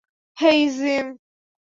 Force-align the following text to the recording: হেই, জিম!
হেই, 0.37 0.61
জিম! 0.77 1.07